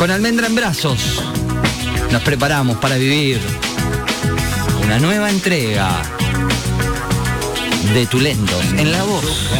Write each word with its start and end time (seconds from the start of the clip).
Con 0.00 0.10
almendra 0.10 0.46
en 0.46 0.54
brazos, 0.54 1.22
nos 2.10 2.22
preparamos 2.22 2.78
para 2.78 2.96
vivir 2.96 3.38
una 4.82 4.98
nueva 4.98 5.28
entrega 5.28 6.00
de 7.92 8.06
Tulentos 8.06 8.64
en 8.78 8.92
la 8.92 9.02
voz, 9.02 9.50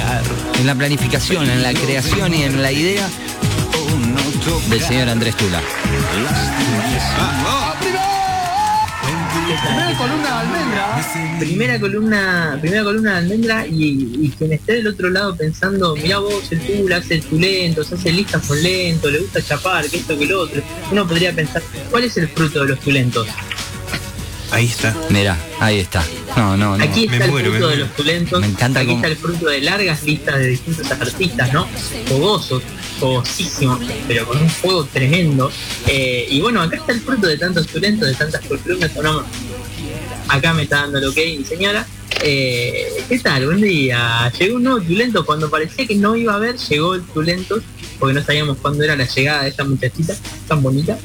en 0.58 0.66
la 0.66 0.74
planificación, 0.74 1.50
en 1.50 1.62
la 1.62 1.74
creación 1.74 2.32
y 2.32 2.44
en 2.44 2.62
la 2.62 2.72
idea 2.72 3.06
del 4.70 4.80
señor 4.80 5.10
Andrés 5.10 5.36
Tula. 5.36 5.60
Primera 9.62 9.98
columna. 9.98 10.39
Primera 11.40 11.80
columna, 11.80 12.58
primera 12.60 12.84
columna 12.84 13.12
de 13.12 13.16
almendra 13.18 13.66
y, 13.66 14.18
y 14.20 14.32
quien 14.36 14.52
esté 14.52 14.74
del 14.74 14.86
otro 14.88 15.08
lado 15.08 15.34
pensando, 15.34 15.96
mirá 15.96 16.18
vos, 16.18 16.44
el 16.52 16.60
Tula 16.60 16.96
hace 16.98 17.14
el 17.14 17.22
tulento, 17.22 17.82
se 17.82 17.94
hace 17.94 18.12
listas 18.12 18.46
con 18.46 18.62
lento, 18.62 19.10
le 19.10 19.20
gusta 19.20 19.40
chapar, 19.42 19.88
que 19.88 19.96
esto, 19.96 20.18
que 20.18 20.26
lo 20.26 20.40
otro. 20.42 20.62
Uno 20.92 21.08
podría 21.08 21.32
pensar, 21.34 21.62
¿cuál 21.90 22.04
es 22.04 22.16
el 22.18 22.28
fruto 22.28 22.60
de 22.62 22.68
los 22.68 22.80
tulentos? 22.80 23.26
Ahí 24.52 24.66
está. 24.66 24.94
Mira, 25.10 25.38
ahí 25.60 25.78
está. 25.78 26.04
No, 26.36 26.56
no, 26.56 26.76
no. 26.76 26.84
Aquí 26.84 27.06
me 27.08 27.14
está 27.14 27.24
el 27.24 27.30
muero, 27.30 27.50
me 27.52 27.58
fruto 27.58 27.70
de 27.70 27.76
los 27.78 27.96
tulentos, 27.96 28.40
Me 28.40 28.46
encanta 28.48 28.80
aquí 28.80 28.88
cómo- 28.88 28.98
está 28.98 29.08
el 29.08 29.16
fruto 29.16 29.46
de 29.48 29.60
largas 29.62 30.02
listas 30.04 30.38
de 30.38 30.46
distintos 30.48 30.90
artistas, 30.90 31.52
¿no? 31.52 31.66
Fogosos, 32.06 32.62
fogosísimos, 32.98 33.80
pero 34.06 34.26
con 34.26 34.38
un 34.42 34.50
fuego 34.50 34.84
tremendo. 34.92 35.50
Eh, 35.86 36.26
y 36.28 36.40
bueno, 36.40 36.60
acá 36.60 36.76
está 36.76 36.92
el 36.92 37.00
fruto 37.00 37.26
de 37.28 37.38
tantos 37.38 37.66
tulentos, 37.68 38.08
de 38.08 38.14
tantas 38.14 38.40
columnas, 38.44 38.90
hablamos. 38.96 39.24
Acá 40.30 40.54
me 40.54 40.62
está 40.62 40.82
dando 40.82 40.98
el 40.98 41.06
ok 41.06 41.16
mi 41.38 41.44
señora. 41.44 41.84
Eh, 42.22 43.04
¿Qué 43.08 43.18
tal? 43.18 43.46
Buen 43.46 43.60
día. 43.60 44.30
Llegó 44.38 44.58
un 44.58 44.62
nuevo 44.62 44.80
tulento 44.80 45.26
cuando 45.26 45.50
parecía 45.50 45.88
que 45.88 45.96
no 45.96 46.14
iba 46.14 46.34
a 46.34 46.36
haber, 46.36 46.56
llegó 46.56 46.94
el 46.94 47.02
tulento, 47.02 47.60
porque 47.98 48.14
no 48.14 48.22
sabíamos 48.22 48.58
cuándo 48.58 48.84
era 48.84 48.94
la 48.94 49.08
llegada 49.08 49.42
de 49.42 49.48
esta 49.48 49.64
muchachita 49.64 50.14
tan 50.46 50.62
bonita. 50.62 50.96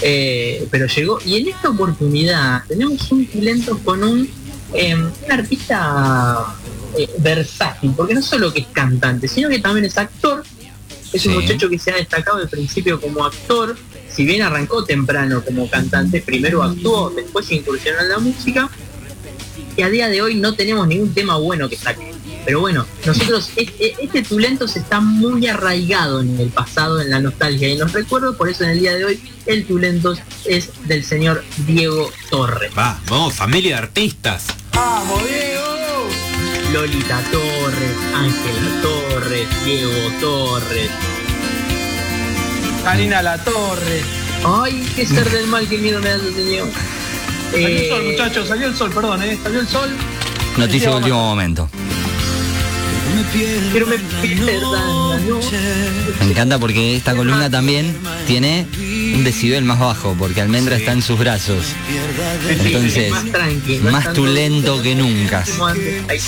Eh, 0.00 0.66
pero 0.68 0.86
llegó 0.86 1.20
y 1.24 1.36
en 1.36 1.48
esta 1.50 1.70
oportunidad 1.70 2.64
tenemos 2.66 3.12
un 3.12 3.24
tulento 3.28 3.78
con 3.84 4.02
un, 4.02 4.28
eh, 4.74 4.96
un 4.96 5.12
artista 5.30 6.44
versátil, 7.18 7.92
porque 7.96 8.14
no 8.14 8.22
solo 8.22 8.52
que 8.52 8.62
es 8.62 8.66
cantante, 8.72 9.28
sino 9.28 9.48
que 9.48 9.60
también 9.60 9.84
es 9.84 9.96
actor. 9.96 10.42
Es 11.12 11.24
un 11.26 11.34
muchacho 11.34 11.68
que 11.68 11.78
se 11.78 11.92
ha 11.92 11.96
destacado 11.96 12.38
al 12.38 12.48
principio 12.48 13.00
como 13.00 13.24
actor, 13.24 13.76
si 14.14 14.26
bien 14.26 14.42
arrancó 14.42 14.84
temprano 14.84 15.42
como 15.42 15.68
cantante, 15.70 16.20
primero 16.20 16.62
actuó, 16.62 17.10
después 17.10 17.50
incursionó 17.50 18.00
en 18.00 18.08
la 18.10 18.18
música, 18.18 18.70
y 19.76 19.82
a 19.82 19.88
día 19.88 20.08
de 20.08 20.22
hoy 20.22 20.34
no 20.36 20.54
tenemos 20.54 20.86
ningún 20.86 21.12
tema 21.14 21.36
bueno 21.36 21.68
que 21.68 21.76
saque. 21.76 22.12
Pero 22.44 22.60
bueno, 22.60 22.86
nosotros, 23.06 23.50
e- 23.56 23.94
este 24.00 24.22
Tulentos 24.22 24.76
está 24.76 25.00
muy 25.00 25.46
arraigado 25.46 26.20
en 26.20 26.38
el 26.40 26.48
pasado, 26.50 27.00
en 27.00 27.10
la 27.10 27.20
nostalgia 27.20 27.68
y 27.68 27.72
en 27.72 27.78
los 27.78 27.92
recuerdos, 27.92 28.36
por 28.36 28.48
eso 28.48 28.64
en 28.64 28.70
el 28.70 28.80
día 28.80 28.94
de 28.94 29.04
hoy 29.04 29.20
el 29.46 29.64
Tulentos 29.64 30.18
es 30.44 30.70
del 30.86 31.04
señor 31.04 31.44
Diego 31.66 32.10
Torres. 32.30 32.72
Va, 32.76 33.00
vamos, 33.08 33.34
familia 33.34 33.76
de 33.76 33.82
artistas. 33.82 34.46
¡Vamos, 34.74 35.22
Diego! 35.28 35.62
Lolita 36.72 37.20
Torres, 37.30 37.96
Ángela 38.14 38.82
Torres, 38.82 39.46
Diego 39.64 39.92
Torres. 40.20 40.90
Karina 42.82 43.22
La 43.22 43.38
Torre. 43.44 44.02
Ay, 44.44 44.84
qué 44.96 45.06
ser 45.06 45.30
del 45.30 45.46
mal, 45.46 45.68
qué 45.68 45.78
miedo 45.78 46.00
me 46.00 46.08
da 46.08 46.16
ese 46.16 46.32
señor. 46.34 46.68
Salió 47.52 47.68
el 47.68 47.76
Eh, 47.76 47.88
sol, 47.88 48.04
muchachos, 48.04 48.48
salió 48.48 48.66
el 48.66 48.76
sol, 48.76 48.90
perdón, 48.92 49.22
¿eh? 49.22 49.38
Salió 49.42 49.60
el 49.60 49.68
sol. 49.68 49.90
Noticia 50.56 50.90
de 50.90 50.96
último 50.96 51.18
momento. 51.18 51.68
Pero 53.72 53.86
me 53.86 53.96
encanta 56.30 56.58
porque 56.58 56.96
esta 56.96 57.14
columna 57.14 57.50
también 57.50 57.94
tiene 58.26 58.66
un 59.14 59.24
decibel 59.24 59.64
más 59.64 59.78
bajo, 59.78 60.14
porque 60.18 60.40
Almendra 60.40 60.76
está 60.76 60.92
en 60.92 61.02
sus 61.02 61.18
brazos. 61.18 61.66
Entonces, 62.48 63.10
más 63.10 63.24
tranqui, 63.30 63.78
más 63.78 64.12
tulento 64.12 64.82
que 64.82 64.94
nunca. 64.94 65.44
como 65.44 65.66
antes. 65.66 66.02
Hay 66.08 66.18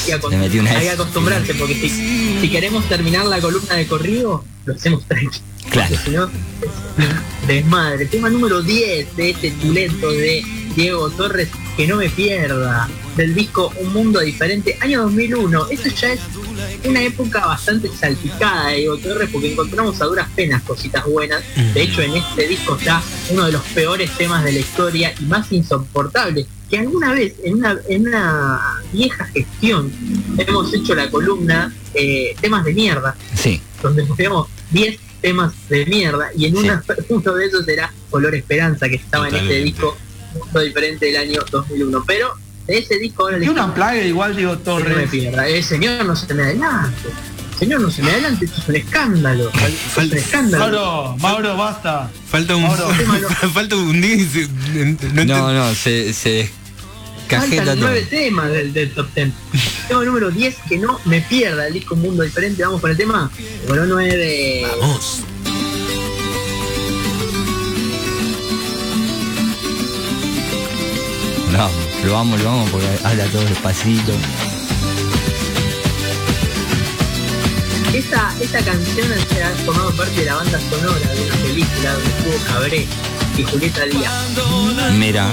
que, 0.51 0.59
una 0.59 0.71
hay 0.71 0.81
que 0.81 0.91
acostumbrarse 0.91 1.55
porque 1.55 1.75
si, 1.75 2.39
si 2.41 2.49
queremos 2.49 2.85
terminar 2.89 3.27
la 3.27 3.41
columna 3.41 3.75
de 3.75 3.87
corrido, 3.87 4.45
lo 4.65 4.75
hacemos 4.75 5.05
tranqui. 5.07 5.41
Claro. 5.71 5.97
Si 6.05 6.11
no, 6.11 6.25
es 6.27 7.47
desmadre. 7.47 8.07
Tema 8.07 8.31
número 8.31 8.63
10 8.63 9.17
de 9.17 9.31
este 9.31 9.51
tulento 9.53 10.11
de 10.11 10.45
Diego 10.75 11.09
Torres, 11.11 11.49
que 11.77 11.87
no 11.87 11.97
me 11.97 12.09
pierda, 12.11 12.89
del 13.17 13.35
disco 13.35 13.73
Un 13.81 13.93
Mundo 13.93 14.21
Diferente, 14.21 14.77
año 14.81 15.03
2001. 15.03 15.69
Esto 15.71 15.89
ya 15.91 16.13
es 16.13 16.21
una 16.85 17.03
época 17.03 17.47
bastante 17.47 17.89
salpicada 17.89 18.69
de 18.69 18.77
Diego 18.79 18.99
Torres 18.99 19.31
porque 19.33 19.53
encontramos 19.53 20.01
a 20.01 20.07
duras 20.07 20.29
penas 20.35 20.63
cositas 20.63 21.05
buenas. 21.07 21.43
De 21.75 21.83
hecho, 21.83 22.03
en 22.03 22.17
este 22.17 22.49
disco 22.49 22.77
está 22.77 23.03
uno 23.31 23.47
de 23.47 23.53
los 23.53 23.63
peores 23.63 24.11
temas 24.17 24.45
de 24.45 24.53
la 24.53 24.59
historia 24.59 25.15
y 25.21 25.25
más 25.25 25.51
insoportable. 25.53 26.47
Que 26.69 26.79
alguna 26.79 27.13
vez, 27.13 27.35
en 27.45 27.55
una, 27.55 27.79
en 27.89 28.09
una 28.09 28.83
vieja 28.93 29.27
gestión, 29.27 29.93
hemos 30.39 30.73
hecho 30.75 30.95
la 30.95 31.11
columna 31.11 31.73
eh, 31.95 32.35
temas 32.41 32.65
de 32.65 32.75
mierda 32.75 33.15
Sí, 33.37 33.61
donde 33.81 34.05
poníamos 34.05 34.49
10 34.71 34.99
temas 35.21 35.53
de 35.69 35.87
mierda 35.87 36.31
y 36.37 36.47
en 36.47 36.57
una, 36.57 36.83
uno 37.09 37.35
de 37.35 37.47
esos 37.47 37.67
era 37.69 37.93
Color 38.11 38.35
Esperanza 38.35 38.89
que 38.89 38.97
estaba 38.97 39.29
en 39.29 39.37
este 39.37 39.63
disco 39.63 39.97
mundo 40.35 40.61
diferente 40.61 41.07
del 41.07 41.17
año 41.17 41.41
2001 41.51 42.05
pero 42.07 42.35
de 42.67 42.79
ese 42.79 42.99
disco 42.99 43.25
ahora 43.25 43.45
Y 43.45 43.49
una 43.49 43.75
plaga 43.75 44.03
igual, 44.03 44.35
Diego 44.37 44.53
que 44.59 44.71
no 44.71 44.77
me 44.77 44.83
Torres. 44.83 45.11
pierda 45.11 45.47
el 45.49 45.65
señor 45.65 46.05
no 46.05 46.17
se 46.17 46.33
me 46.35 46.43
adelante 46.43 47.09
señor 47.59 47.81
no 47.81 47.91
se 47.91 48.03
me 48.03 48.11
adelante 48.11 48.45
esto 48.47 48.61
es 48.61 48.69
un 48.69 48.77
escándalo 48.77 49.51
esto 49.51 50.01
es 50.01 50.13
un 50.13 50.19
escándalo 50.19 50.67
Mauro, 50.69 51.17
Mauro, 51.19 51.57
basta. 51.57 52.11
Falta 52.29 52.57
un. 52.57 52.63
Mauro. 52.63 52.89
falta 53.55 53.77
un 53.77 54.01
no 55.15 55.25
no, 55.25 55.53
no, 55.53 55.75
se, 55.75 56.13
se 56.13 56.51
Faltan 57.29 57.81
nueve 57.81 58.07
temas 58.09 58.51
del, 58.51 58.73
del 58.73 58.91
top 58.91 59.07
10. 59.15 59.31
Tema 59.89 60.05
número 60.05 60.31
10, 60.31 60.57
que 60.69 60.79
no 60.79 61.01
me 61.05 61.21
pierda 61.23 61.67
el 61.67 61.75
disco 61.75 61.97
Mundo 61.97 62.23
Diferente. 62.23 62.63
Vamos 62.65 62.81
con 62.81 62.91
el 62.91 62.97
tema 62.97 63.31
número 63.67 63.87
9. 63.87 64.67
Vamos. 64.81 65.21
No, 71.57 71.71
lo 72.05 72.13
vamos, 72.15 72.41
lo 72.41 72.47
vamos 72.47 72.71
porque 72.71 72.89
habla 73.05 73.27
todo 73.27 73.45
despacito. 73.45 74.13
Esta, 77.95 78.35
esta 78.41 78.59
canción 78.59 79.07
ha 79.13 79.51
formado 79.65 79.93
parte 79.93 80.19
de 80.19 80.25
la 80.25 80.35
banda 80.35 80.59
sonora 80.69 81.15
de 81.15 81.23
una 81.23 81.35
película 81.37 81.93
donde 81.93 82.11
estuvo 82.11 82.35
Cabré 82.53 82.89
y 83.39 83.43
Julieta 83.45 83.85
Díaz. 83.85 84.13
Mira, 84.99 85.31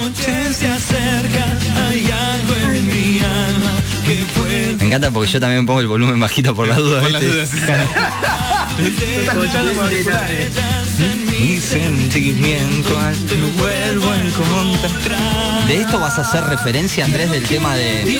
me 4.77 4.85
encanta 4.85 5.09
porque 5.09 5.31
yo 5.31 5.39
también 5.39 5.65
pongo 5.65 5.79
el 5.79 5.87
volumen 5.87 6.19
bajito 6.19 6.53
por 6.53 6.67
las 6.67 6.77
dudas. 6.77 7.01
Por 7.01 7.13
las 7.13 7.23
dudas. 7.23 7.49
Mi 10.99 11.57
sentimiento 11.59 12.99
al 12.99 13.15
te 13.25 13.35
vuelvo 13.35 14.11
a 14.11 14.17
encontrar. 14.17 15.67
¿De 15.67 15.81
esto 15.81 15.99
vas 15.99 16.17
a 16.17 16.21
hacer 16.21 16.43
referencia, 16.43 17.05
Andrés, 17.05 17.31
del 17.31 17.43
tema 17.43 17.75
de 17.75 18.19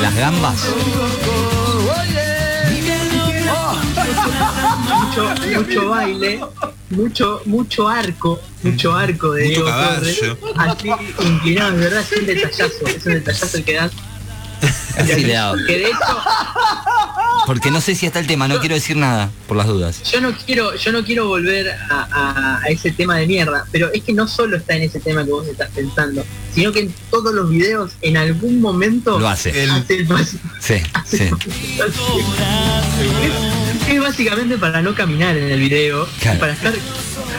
las 0.00 0.14
gambas? 0.16 0.64
Mucho, 4.88 5.34
mucho 5.54 5.88
baile, 5.88 6.40
mucho, 6.90 7.42
mucho 7.44 7.88
arco, 7.88 8.40
mucho 8.62 8.94
arco 8.94 9.32
de 9.32 9.48
Mucho 9.48 9.64
Diego. 9.64 9.70
Torres. 9.70 10.20
Así 10.56 10.90
inclinado, 11.26 11.72
de 11.72 11.78
verdad, 11.78 12.00
es 12.10 12.18
un 12.18 12.26
detallazo, 12.26 12.86
es 12.86 13.06
un 13.06 13.12
detallazo 13.12 13.56
el 13.58 13.64
que 13.64 13.74
das. 13.74 13.92
Así 14.96 15.24
le 15.24 15.36
hago. 15.36 15.56
Que 15.66 15.78
de 15.78 15.84
hecho, 15.86 15.96
Porque 17.46 17.70
no 17.70 17.80
sé 17.80 17.94
si 17.94 18.06
está 18.06 18.20
el 18.20 18.26
tema, 18.26 18.46
no 18.46 18.60
quiero 18.60 18.74
decir 18.74 18.96
nada, 18.96 19.30
por 19.48 19.56
las 19.56 19.66
dudas. 19.66 20.02
yo 20.10 20.20
no 20.20 20.32
quiero, 20.32 20.74
yo 20.76 20.92
no 20.92 21.04
quiero 21.04 21.26
volver 21.26 21.70
a, 21.90 22.06
a- 22.10 22.60
a 22.62 22.66
ese 22.68 22.92
tema 22.92 23.16
de 23.16 23.26
mierda, 23.26 23.64
pero 23.72 23.90
es 23.92 24.02
que 24.04 24.12
no 24.12 24.28
solo 24.28 24.56
está 24.56 24.74
en 24.76 24.82
ese 24.82 25.00
tema 25.00 25.24
que 25.24 25.30
vos 25.32 25.46
estás 25.48 25.70
pensando, 25.70 26.24
sino 26.54 26.70
que 26.72 26.80
en 26.80 26.94
todos 27.10 27.34
los 27.34 27.50
videos, 27.50 27.92
en 28.02 28.16
algún 28.16 28.60
momento 28.60 29.18
Lo 29.18 29.28
hace. 29.28 29.50
El- 29.64 29.70
hace 29.70 29.94
el 29.96 30.08
pas- 30.08 30.36
Sí, 30.60 30.74
hace 30.92 31.18
sí. 31.18 31.24
el 31.24 31.92
es, 33.22 33.88
es 33.88 34.00
básicamente 34.00 34.56
para 34.58 34.80
no 34.82 34.94
caminar 34.94 35.36
en 35.36 35.50
el 35.50 35.58
video, 35.60 36.06
Claro. 36.20 36.38
para 36.40 36.52
estar 36.52 36.72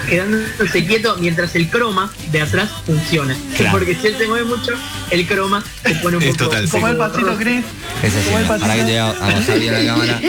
quedándose 0.10 0.86
quieto 0.86 1.18
mientras 1.20 1.56
el 1.56 1.70
croma 1.70 2.12
de 2.32 2.42
atrás 2.42 2.70
funciona. 2.86 3.36
Claro. 3.58 3.78
Porque 3.78 3.96
si 3.96 4.08
él 4.08 4.18
se 4.18 4.28
mueve 4.28 4.46
mucho, 4.46 4.72
el 5.12 5.28
croma 5.28 5.64
se 5.84 5.96
pone 5.96 6.18
un 6.18 6.24
Es 6.24 6.30
poco. 6.38 6.46
total, 6.46 6.66
sí. 6.66 6.72
Como 6.72 6.88
el 6.88 6.98
pasito. 6.98 7.36
Chris. 7.38 7.66
Es 8.04 8.16
así, 8.16 8.26
Como 8.26 8.40
el 8.40 8.46
para 8.46 8.86
que 8.86 9.00
vamos 9.00 9.22
a 9.22 9.30
mostrar 9.32 9.60
bien 9.60 9.74
la 9.74 9.94
cámara. 9.94 10.20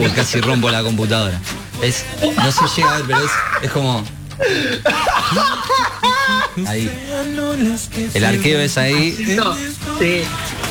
Uy, 0.00 0.10
casi 0.14 0.40
rompo 0.40 0.70
la 0.70 0.82
computadora. 0.82 1.40
Es, 1.82 2.04
no 2.36 2.52
se 2.52 2.60
llega 2.76 2.94
a 2.94 2.96
ver, 2.98 3.06
pero 3.06 3.18
es, 3.20 3.30
es 3.62 3.70
como. 3.70 4.04
Ahí. 6.66 6.90
El 8.14 8.24
arqueo 8.24 8.60
es 8.60 8.76
ahí. 8.76 9.34
No, 9.36 9.54
sí. 9.98 10.22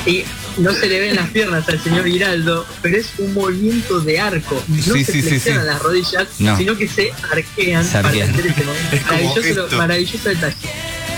Y 0.05 0.23
no 0.59 0.73
se 0.73 0.87
le 0.87 0.99
ven 0.99 1.15
las 1.15 1.29
piernas 1.29 1.67
al 1.67 1.81
señor 1.81 2.05
Giraldo, 2.05 2.65
pero 2.81 2.97
es 2.97 3.07
un 3.17 3.33
movimiento 3.33 3.99
de 4.01 4.19
arco. 4.19 4.61
No 4.67 4.81
Sí, 4.93 5.03
se 5.03 5.11
sí, 5.13 5.21
flexionan 5.21 5.61
sí. 5.61 5.67
las 5.67 5.81
rodillas, 5.81 6.27
No. 6.39 6.57
sino 6.57 6.77
que 6.77 6.87
se 6.87 7.11
arquean 7.31 7.83
Se 7.85 7.91
para 7.93 8.07
arquean. 8.09 8.29
hacer 8.29 8.47
ese 8.47 8.63
movimiento. 8.63 8.95
Es 8.95 9.01
como 9.03 9.77
Maravilloso, 9.77 10.29
detalle. 10.29 10.55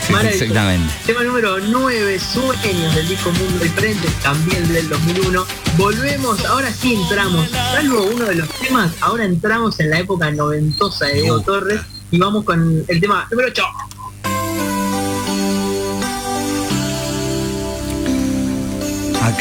Maravilloso. 0.10 0.44
exactamente. 0.44 0.94
Tema 1.06 1.24
número 1.24 1.60
9, 1.60 2.20
Sueños 2.20 2.96
del 2.96 3.08
disco 3.08 3.32
Mundo 3.32 3.64
Diferente, 3.64 4.08
también 4.24 4.72
del 4.74 4.90
2001. 4.90 5.46
Volvemos, 5.78 6.44
ahora 6.46 6.72
sí 6.74 6.96
entramos, 6.96 7.48
salvo 7.50 8.04
uno 8.04 8.26
de 8.26 8.36
los 8.36 8.50
temas, 8.60 8.92
ahora 9.02 9.26
entramos 9.26 9.80
en 9.80 9.90
la 9.90 10.00
época 10.00 10.32
noventosa 10.32 11.06
de 11.06 11.22
Diego. 11.22 11.40
Torres 11.42 11.82
y 12.12 12.18
vamos 12.20 12.44
con 12.44 12.84
el 12.88 13.00
tema 13.00 13.28
número 13.32 13.50
8. 13.50 13.64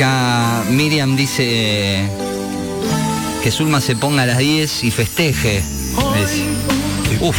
Acá 0.01 0.65
Miriam 0.71 1.15
dice 1.15 2.09
que 3.43 3.51
Zulma 3.51 3.83
se 3.83 3.97
ponga 3.97 4.23
a 4.23 4.27
las 4.27 4.39
10 4.39 4.85
y 4.85 4.91
festeje. 4.91 5.59
Es- 5.59 7.21
Uf, 7.21 7.37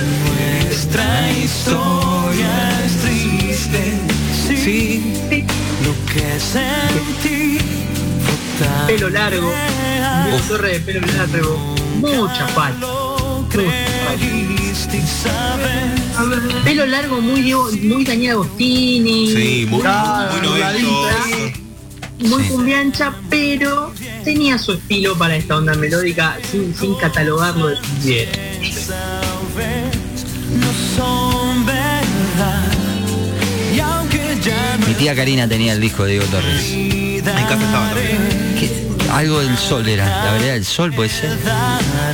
Nuestra 0.00 1.30
historia 1.32 2.80
es 2.84 2.96
triste. 3.02 3.98
Sí, 4.56 5.14
lo 5.84 5.92
que 6.12 6.38
sentí 6.40 7.58
fue 8.24 8.66
tan 8.66 8.86
Pelo 8.86 9.10
largo, 9.10 9.48
Uf. 10.34 10.48
Torres 10.48 10.72
de 10.86 10.92
pelo 10.92 11.06
largo, 11.06 11.74
mucha 12.00 12.46
falta. 12.48 12.86
Creíste 13.52 14.96
y 14.98 15.06
sabes. 15.06 16.62
Pelo 16.64 16.86
largo, 16.86 17.20
muy 17.20 17.52
muy 17.82 18.04
Daniel 18.04 18.32
Agostini, 18.32 19.28
Sí, 19.34 19.66
muy, 19.68 19.80
Claro, 19.80 20.32
muy 20.32 20.48
noventoso. 20.48 21.60
muy 22.20 22.42
Sí. 22.44 22.48
cumbiancha, 22.50 23.14
pero 23.28 23.92
tenía 24.24 24.58
su 24.58 24.72
estilo 24.72 25.16
para 25.18 25.36
esta 25.36 25.56
onda 25.56 25.74
melódica 25.74 26.38
sin, 26.50 26.74
sin 26.74 26.94
catalogarlo 26.94 27.68
de 27.68 27.76
bien. 28.04 28.28
Mi 34.86 34.94
tía 34.94 35.14
Karina 35.14 35.48
tenía 35.48 35.72
el 35.72 35.80
disco 35.80 36.04
de 36.04 36.12
Diego 36.12 36.26
Torres. 36.26 36.70
En 36.72 37.22
casa 37.22 37.54
estaba 37.54 37.88
también. 37.90 38.51
Algo 39.12 39.40
del 39.40 39.58
sol 39.58 39.86
era, 39.86 40.24
la 40.24 40.32
verdad 40.32 40.54
del 40.54 40.64
sol 40.64 40.90
puede 40.94 41.10
ser. 41.10 41.36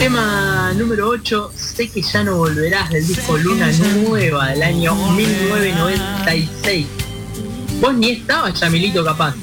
Tema 0.00 0.72
número 0.76 1.08
8, 1.10 1.52
sé 1.54 1.88
que 1.88 2.02
ya 2.02 2.24
no 2.24 2.38
volverás 2.38 2.90
del 2.90 3.06
disco 3.06 3.38
Luna 3.38 3.70
Nueva 4.04 4.48
del 4.48 4.62
año 4.64 4.96
1996. 5.12 6.86
Vos 7.80 7.94
ni 7.94 8.10
estabas, 8.10 8.58
Chamilito, 8.58 9.04
capaz. 9.04 9.36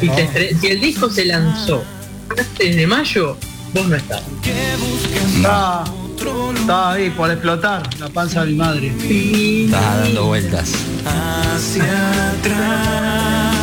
Si, 0.00 0.66
el 0.66 0.80
disco 0.80 1.10
se 1.10 1.26
lanzó 1.26 1.84
antes 2.30 2.76
de 2.76 2.86
mayo, 2.86 3.36
vos 3.74 3.86
no 3.86 3.96
estabas. 3.96 4.24
Estaba, 5.36 5.84
estaba 6.54 6.92
ahí 6.94 7.10
por 7.10 7.30
explotar 7.30 7.82
la 8.00 8.08
panza 8.08 8.42
de 8.46 8.52
mi 8.52 8.56
madre. 8.56 8.90
Estaba 9.66 9.96
dando 9.98 10.24
vueltas. 10.24 10.72
hacia 11.04 12.30
atrás. 12.30 13.61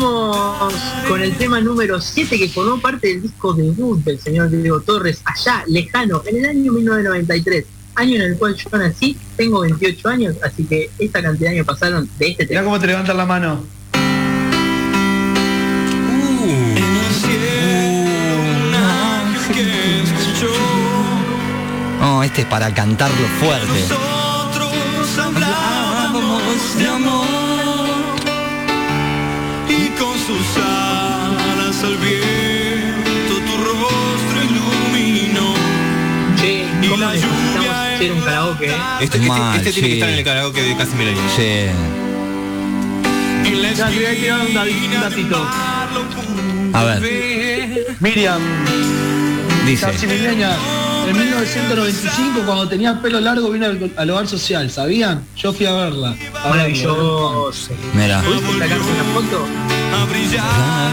Vamos 0.00 0.74
con 1.08 1.20
el 1.20 1.36
tema 1.36 1.60
número 1.60 2.00
7 2.00 2.38
que 2.38 2.48
formó 2.48 2.80
parte 2.80 3.08
del 3.08 3.20
disco 3.22 3.52
debut 3.52 4.02
del 4.02 4.18
señor 4.18 4.48
Diego 4.50 4.80
Torres, 4.80 5.20
allá, 5.26 5.62
lejano, 5.66 6.22
en 6.24 6.38
el 6.38 6.46
año 6.46 6.72
1993, 6.72 7.66
año 7.96 8.16
en 8.16 8.22
el 8.22 8.38
cual 8.38 8.54
yo 8.54 8.78
nací, 8.78 9.14
tengo 9.36 9.60
28 9.60 10.08
años, 10.08 10.36
así 10.42 10.64
que 10.64 10.90
esta 10.98 11.22
cantidad 11.22 11.50
de 11.50 11.56
años 11.56 11.66
pasaron 11.66 12.08
de 12.18 12.28
este 12.28 12.44
Mirá 12.44 12.60
tema. 12.60 12.64
cómo 12.64 12.80
te 12.80 12.86
levantan 12.86 13.16
la 13.18 13.26
mano. 13.26 13.62
escuchó. 19.52 20.48
No, 22.00 22.22
este 22.22 22.40
es 22.40 22.46
para 22.46 22.72
cantarlo 22.72 23.26
fuerte. 23.38 23.80
Nosotros 23.88 25.18
hablábamos 25.18 26.78
de 26.78 26.86
amor 26.88 27.49
sus 30.30 30.56
alas 30.62 31.82
al 31.84 31.96
viento 31.96 33.34
tu 33.46 33.56
rostro 33.64 34.38
iluminó. 34.48 35.54
Che, 36.40 36.66
¿cómo 36.88 36.96
la 36.98 37.12
necesitamos 37.12 37.54
lluvia 37.56 37.94
hacer 37.94 38.12
un 38.12 38.20
karaoke? 38.20 38.66
eh? 38.66 38.74
Este, 39.00 39.16
este- 39.18 39.28
Mal, 39.28 39.56
este 39.56 39.72
tiene 39.72 39.86
sí. 39.88 39.92
que 39.92 39.98
estar 39.98 40.08
en 40.10 40.18
el 40.18 40.24
karaoke 40.24 40.62
de 40.62 40.76
Casi 40.76 40.94
Milenio. 40.96 41.22
Sí. 41.36 41.42
En 43.48 43.62
la 43.62 43.86
voy 43.86 44.04
a 44.04 44.14
tirar 44.14 44.40
un 44.46 44.54
dati- 44.54 44.86
un 44.86 45.00
datito. 45.00 45.48
A 46.72 46.84
ver, 46.84 47.96
Miriam, 48.00 48.40
dice. 49.66 49.86
En 51.08 51.18
1995, 51.18 52.42
cuando 52.46 52.68
tenía 52.68 53.00
pelo 53.00 53.20
largo, 53.20 53.50
vino 53.50 53.66
al, 53.66 53.92
al 53.96 54.10
hogar 54.10 54.28
social, 54.28 54.70
¿sabían? 54.70 55.24
Yo 55.36 55.52
fui 55.52 55.66
a 55.66 55.72
verla. 55.72 56.16
Maravilloso. 56.48 57.50
Mira. 57.94 58.22
¿Pudiste 58.22 58.64
una 58.64 59.04
foto? 59.14 59.46
a 59.92 60.04
brillar. 60.04 60.92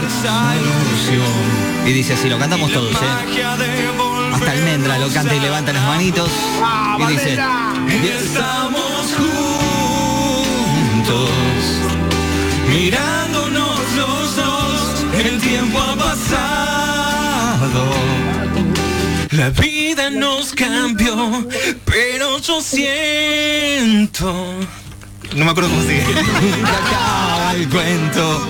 Y 1.86 1.92
dice 1.92 2.14
así, 2.14 2.28
lo 2.28 2.38
cantamos 2.38 2.72
todos, 2.72 2.92
¿eh? 2.92 2.96
Hasta 4.32 4.50
Almendra 4.50 4.98
lo 4.98 5.08
canta 5.08 5.34
y 5.34 5.40
levanta 5.40 5.72
las 5.72 5.86
manitos. 5.86 6.30
Y 6.98 7.06
dice, 7.06 7.38
estamos 8.18 9.14
juntos, 11.06 11.30
mirándonos 12.68 13.80
los 13.96 14.36
dos, 14.36 15.04
el 15.24 15.40
tiempo 15.40 15.78
ha 15.80 15.96
pasado. 15.96 17.84
La 19.38 19.50
vida 19.50 20.10
nos 20.10 20.52
cambió, 20.52 21.14
pero 21.84 22.38
yo 22.40 22.60
siento. 22.60 24.26
No 25.36 25.44
me 25.44 25.50
acuerdo 25.52 25.70
cómo 25.70 25.82
sigue. 25.82 26.02
acaba 26.64 27.54
el 27.54 27.68
cuento. 27.68 28.48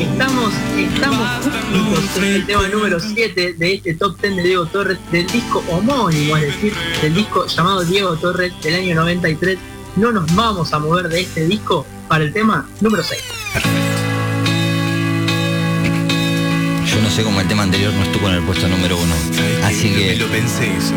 Estamos, 0.00 0.54
estamos 0.76 1.28
juntos 1.72 2.16
en 2.18 2.24
el 2.24 2.46
tema 2.46 2.68
número 2.68 3.00
7 3.00 3.54
de 3.54 3.74
este 3.74 3.94
top 3.94 4.20
10 4.20 4.36
de 4.36 4.42
Diego 4.44 4.66
Torres, 4.66 4.98
del 5.10 5.26
disco 5.26 5.64
homónimo, 5.68 6.36
es 6.36 6.42
decir, 6.54 6.72
del 7.02 7.14
disco 7.16 7.44
llamado 7.48 7.82
Diego 7.82 8.16
Torres 8.18 8.52
del 8.62 8.76
año 8.76 8.94
93. 8.94 9.58
No 9.96 10.12
nos 10.12 10.32
vamos 10.36 10.72
a 10.72 10.78
mover 10.78 11.08
de 11.08 11.22
este 11.22 11.48
disco 11.48 11.84
para 12.06 12.22
el 12.22 12.32
tema 12.32 12.68
número 12.80 13.02
6. 13.02 13.87
Yo 16.98 17.04
no 17.04 17.10
sé 17.10 17.22
cómo 17.22 17.40
el 17.40 17.46
tema 17.46 17.62
anterior 17.62 17.94
no 17.94 18.02
estuvo 18.02 18.28
en 18.28 18.34
el 18.34 18.42
puesto 18.42 18.66
número 18.66 18.98
uno. 18.98 19.14
Así 19.64 19.88
que 19.88 20.16
lo 20.16 20.26
pensé 20.26 20.66
eso. 20.76 20.94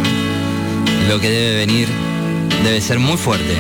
lo 1.08 1.20
que 1.20 1.30
debe 1.30 1.58
venir 1.58 1.88
debe 2.64 2.82
ser 2.82 2.98
muy 2.98 3.18
fuerte. 3.18 3.56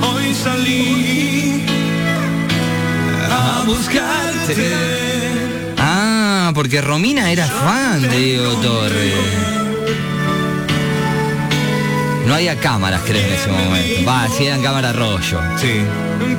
Hoy 0.00 0.32
salí 0.32 1.62
a 3.30 3.64
buscarte. 3.66 4.72
Ah, 5.76 6.50
porque 6.54 6.80
Romina 6.80 7.30
era 7.30 7.46
fan 7.46 8.00
de 8.00 8.18
Diego 8.18 8.50
Torres. 8.62 9.14
No 12.26 12.32
había 12.32 12.58
cámaras, 12.58 13.02
creo, 13.04 13.26
en 13.26 13.32
ese 13.34 13.50
momento. 13.50 14.10
Va, 14.10 14.26
si 14.26 14.46
eran 14.46 14.62
cámaras 14.62 14.96
rollo. 14.96 15.38
Sí. 15.58 15.82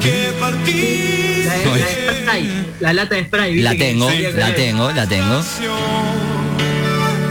Que 0.01 0.33
La, 1.45 1.57
la 1.57 1.75
de 1.75 1.81
spray, 2.21 2.45
la 2.79 2.93
lata 2.93 3.15
de 3.15 3.23
spray, 3.25 3.53
¿viste? 3.53 3.63
La 3.63 3.71
que 3.71 3.77
tengo, 3.77 4.05
con 4.07 4.39
la 4.39 4.55
tengo, 4.55 4.91
la 4.91 5.07
tengo. 5.07 5.41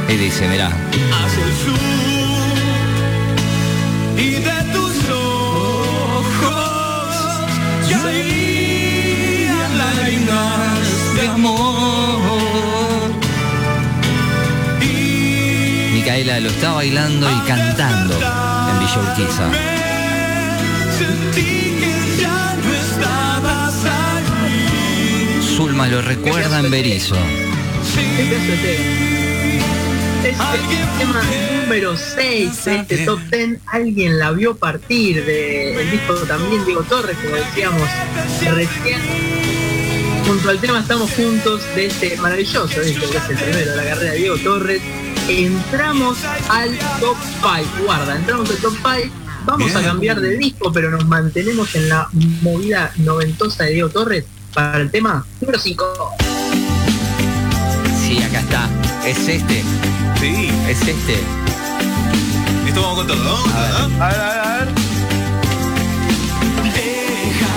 Y 0.09 0.15
dice, 0.17 0.49
mirá, 0.49 0.69
hacia 0.69 1.45
el 1.45 1.53
sur 1.65 1.79
y 4.17 4.31
de 4.31 4.63
tus 4.73 5.11
ojos 5.11 7.17
caían 7.91 9.79
lágrimas 9.79 11.15
de 11.17 11.29
amor. 11.29 13.11
Y 14.81 15.91
Micaela 15.95 16.41
lo 16.41 16.49
está 16.49 16.73
bailando 16.73 17.31
y 17.31 17.41
cantando 17.49 18.15
en 18.15 18.79
Villa 18.81 18.99
Urquiza. 19.03 19.51
sentí 20.99 21.51
que 21.81 21.95
ya 22.21 22.39
no 22.63 22.71
estabas. 22.75 23.75
Zulma 25.57 25.87
lo 25.87 26.03
recuerda 26.03 26.59
en 26.59 26.69
Berizo. 26.69 27.15
De 27.15 27.21
tema. 30.23 30.25
Es 30.25 30.37
el 30.37 30.99
tema 30.99 31.23
número 31.63 31.97
6 31.97 32.65
de 32.65 32.77
este 32.77 32.99
top 33.05 33.21
10. 33.31 33.61
Alguien 33.67 34.19
la 34.19 34.33
vio 34.33 34.57
partir 34.57 35.25
del 35.25 35.91
disco 35.93 36.15
también 36.27 36.65
Diego 36.65 36.83
Torres, 36.83 37.17
como 37.23 37.37
decíamos 37.37 37.89
recién. 38.53 39.01
junto 40.27 40.51
al 40.51 40.59
tema 40.59 40.81
Estamos 40.81 41.13
Juntos 41.13 41.63
de 41.77 41.87
este 41.87 42.17
maravilloso 42.17 42.81
disco 42.81 43.09
que 43.09 43.19
es 43.19 43.29
el 43.31 43.37
primero 43.37 43.71
de 43.71 43.77
la 43.77 43.85
carrera 43.85 44.11
de 44.11 44.19
Diego 44.19 44.39
Torres, 44.39 44.83
entramos 45.29 46.19
al 46.49 46.77
top 46.99 47.17
5. 47.41 47.85
Guarda, 47.85 48.17
entramos 48.17 48.51
al 48.51 48.57
top 48.57 48.75
5. 48.75 49.15
Vamos 49.47 49.67
Bien. 49.67 49.77
a 49.77 49.83
cambiar 49.83 50.21
de 50.21 50.37
disco, 50.37 50.73
pero 50.73 50.91
nos 50.91 51.07
mantenemos 51.07 51.77
en 51.77 51.91
la 51.91 52.09
movida 52.43 52.93
noventosa 52.97 53.65
de 53.65 53.75
Diego 53.75 53.91
Torres 53.91 54.25
para 54.55 54.81
el 54.81 54.91
tema 54.91 55.27
número 55.41 55.59
5. 55.59 55.85
Sí, 58.07 58.23
acá 58.23 58.41
está. 58.41 58.69
Es 59.05 59.29
este, 59.29 59.63
Sí, 60.21 60.51
es 60.69 60.81
este. 60.89 61.15
esto 62.69 62.81
vamos 62.83 62.99
con 62.99 63.07
todo. 63.09 63.37
A 63.55 63.61
ver, 63.61 63.73
a 64.03 64.09
ver, 64.09 64.21
a 64.21 64.57
ver. 64.59 64.69
Deja, 66.75 67.51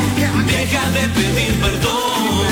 deja 0.48 0.90
de 0.92 1.10
pedir 1.10 1.60
perdón. 1.60 2.48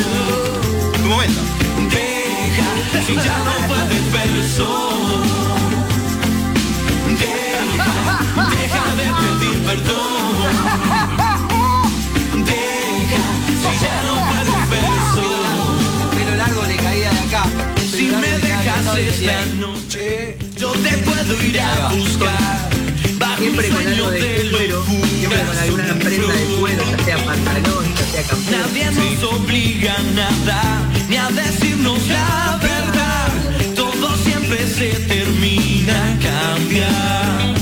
Tu 1.01 1.09
momento. 1.09 1.41
Deja, 1.89 3.05
si 3.05 3.15
ya 3.15 3.37
no 3.39 3.67
puedes 3.67 4.11
ver 4.13 4.29
el 4.29 4.49
sol. 4.49 5.23
Deja, 7.19 8.45
deja 8.51 8.95
de 8.95 9.03
pedir 9.03 9.65
perdón. 9.65 10.64
Noche, 19.59 20.37
yo 20.57 20.71
te 20.71 20.97
puedo 20.97 21.43
ir 21.43 21.59
a 21.59 21.89
buscar. 21.89 22.69
Bajo 23.17 23.37
Siempre 23.37 23.69
un 23.69 23.75
con 23.75 23.87
algo 23.87 24.11
de 24.11 24.49
cuero, 24.51 24.85
siempre 24.85 25.39
con 25.45 25.57
alguna 25.57 25.93
prenda 25.95 26.33
de 26.33 26.45
cuero, 26.59 26.83
ya 26.91 27.05
sea 27.05 27.17
pantalón, 27.25 27.85
ya 27.95 28.05
sea 28.11 28.23
campera. 28.23 28.57
Nadie 28.57 28.91
nos 28.91 29.23
obliga 29.23 29.95
a 29.95 30.03
nada, 30.13 30.81
ni 31.09 31.15
a 31.17 31.29
decirnos 31.29 32.07
la 32.07 32.59
verdad. 32.61 33.75
Todo 33.75 34.15
siempre 34.17 34.67
se 34.67 34.89
termina, 35.07 36.19
cambia. 36.21 37.55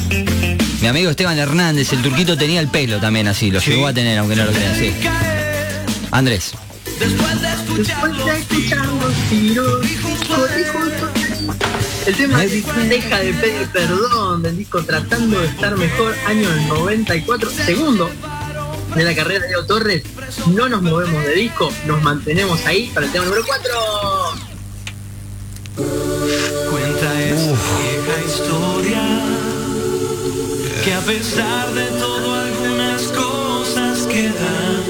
Mi 0.82 0.88
amigo 0.88 1.10
Esteban 1.12 1.38
Hernández, 1.38 1.94
el 1.94 2.02
turquito 2.02 2.38
tenía 2.38 2.60
el 2.60 2.68
pelo 2.68 3.00
también 3.00 3.28
así, 3.28 3.52
lo 3.52 3.60
llegó 3.60 3.88
a 3.88 3.94
tener, 3.94 4.18
aunque 4.18 4.36
no 4.36 4.46
lo 4.46 4.52
crean, 4.52 4.76
sí. 4.76 4.94
Andrés, 6.12 6.54
Después 7.00 7.42
de 7.42 7.48
escuchar 7.48 8.12
Después 8.12 8.26
de 8.26 8.40
escuchar 8.40 8.86
los 8.86 9.14
tiros, 9.30 9.86
El 12.06 12.16
tema 12.16 12.40
Deja 12.40 13.20
de 13.20 13.34
pedir 13.34 13.68
perdón 13.70 14.44
del 14.44 14.58
disco 14.58 14.84
Tratando 14.84 15.40
de 15.40 15.48
estar 15.48 15.78
mejor, 15.78 16.14
año 16.26 16.50
del 16.50 16.68
94, 16.68 17.50
segundo 17.50 18.10
de 18.94 19.04
la 19.04 19.16
carrera 19.16 19.46
de 19.46 19.52
Leo 19.52 19.66
Torres. 19.66 20.04
No 20.48 20.68
nos 20.68 20.82
movemos 20.82 21.24
de 21.24 21.34
disco, 21.34 21.72
nos 21.88 22.02
mantenemos 22.02 22.66
ahí 22.66 22.92
para 22.94 23.06
el 23.06 23.12
tema 23.12 23.26
número 23.26 23.44
4. 23.46 23.72
Cuenta 26.70 27.24
esa 27.24 27.52
vieja 27.52 28.26
historia 28.26 29.04
que 30.84 30.94
a 30.94 31.02
pesar 31.02 31.74
de 31.74 31.86
todo 31.86 32.36
algunas 32.36 33.02
cosas 33.04 34.00
quedan. 34.08 34.84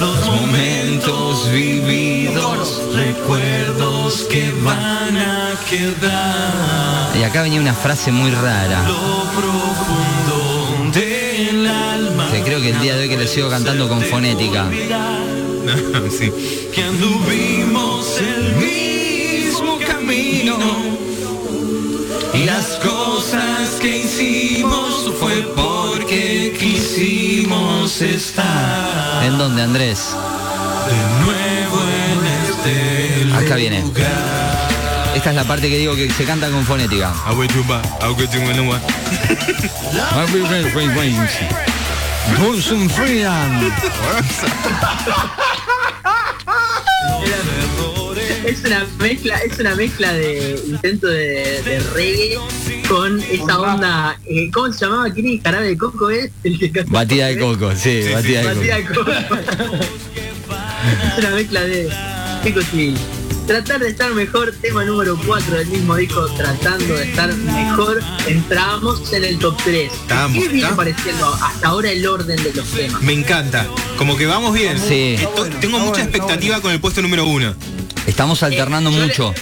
Los 0.00 0.26
momentos 0.26 1.52
vividos, 1.52 2.59
recuerdos 2.94 4.26
que 4.30 4.52
van 4.62 5.16
a 5.16 5.50
quedar. 5.68 7.16
y 7.18 7.22
acá 7.22 7.42
venía 7.42 7.60
una 7.60 7.74
frase 7.74 8.10
muy 8.12 8.30
rara. 8.30 8.82
Lo 8.88 9.24
profundo 9.38 10.90
del 10.92 11.66
alma. 11.66 12.30
Que 12.30 12.42
creo 12.42 12.60
que 12.60 12.70
el 12.70 12.80
día 12.80 12.96
de 12.96 13.02
hoy 13.02 13.08
que 13.08 13.16
le 13.16 13.26
sigo 13.26 13.48
cantando 13.50 13.88
con 13.88 14.02
fonética. 14.02 14.64
No, 14.64 16.10
sí. 16.10 16.32
Que 16.74 16.82
anduvimos 16.84 18.18
el 18.18 18.56
mismo 18.56 19.78
camino. 19.86 20.56
Y 22.32 22.44
las 22.44 22.66
cosas 22.76 23.70
que 23.80 23.98
hicimos 23.98 25.10
fue 25.18 25.42
porque 25.54 26.56
quisimos 26.58 28.00
estar 28.00 29.24
¿En 29.24 29.36
dónde, 29.36 29.62
Andrés? 29.62 30.14
de 30.86 31.24
nuevo 31.24 31.80
en 31.82 32.39
este 32.64 33.34
Acá 33.34 33.56
viene. 33.56 33.82
Esta 35.14 35.30
es 35.30 35.36
la 35.36 35.44
parte 35.44 35.68
que 35.68 35.78
digo 35.78 35.94
que 35.96 36.10
se 36.10 36.24
canta 36.24 36.50
con 36.50 36.64
fonética. 36.64 37.12
Es 48.44 48.64
una 48.64 48.86
mezcla, 48.98 49.36
es 49.38 49.58
una 49.58 49.74
mezcla 49.76 50.12
de 50.12 50.60
intento 50.66 51.06
de, 51.06 51.62
de 51.62 51.80
reggae 51.94 52.38
con 52.88 53.20
esa 53.20 53.60
onda, 53.60 54.18
eh, 54.26 54.50
¿cómo 54.52 54.72
se 54.72 54.84
llamaba? 54.84 55.10
¿Quién 55.12 55.28
es 55.28 55.42
jarabe 55.42 55.68
de 55.68 55.78
coco 55.78 56.10
es? 56.10 56.30
El 56.42 56.58
que 56.58 56.72
canta- 56.72 56.90
Batida 56.92 57.26
de 57.26 57.38
coco, 57.38 57.70
sí, 57.76 58.02
Sí, 58.02 58.12
batida 58.12 58.40
de 58.40 58.46
Batida 58.54 58.76
coco. 58.88 59.10
de 59.10 59.26
coco. 59.26 59.40
es 61.12 61.18
una 61.18 61.30
mezcla 61.30 61.60
de 61.60 61.88
chicos 62.42 62.64
y 62.72 62.94
tratar 63.46 63.80
de 63.80 63.88
estar 63.88 64.12
mejor, 64.14 64.52
tema 64.60 64.84
número 64.84 65.18
4 65.26 65.56
del 65.58 65.66
mismo 65.68 65.96
disco, 65.96 66.26
tratando 66.36 66.94
de 66.94 67.04
estar 67.10 67.32
mejor, 67.34 68.00
entramos 68.26 69.12
en 69.12 69.24
el 69.24 69.38
top 69.38 69.56
3. 69.64 69.92
Estamos, 69.92 70.38
¿Qué 70.42 70.48
viene 70.48 70.64
¿está? 70.64 70.76
pareciendo 70.76 71.34
hasta 71.34 71.68
ahora 71.68 71.90
el 71.90 72.06
orden 72.06 72.42
de 72.42 72.52
los 72.52 72.66
temas? 72.70 73.02
Me 73.02 73.12
encanta. 73.12 73.66
Como 73.96 74.16
que 74.16 74.26
vamos 74.26 74.54
bien. 74.54 74.78
Sí. 74.78 75.16
Esto- 75.18 75.46
Tengo 75.60 75.78
mucha 75.80 76.02
expectativa 76.02 76.60
con 76.60 76.72
el 76.72 76.80
puesto 76.80 77.02
número 77.02 77.24
uno. 77.26 77.54
Estamos 78.06 78.42
alternando 78.42 78.90
Eh, 78.90 78.94
le- 78.94 79.06
mucho. 79.06 79.34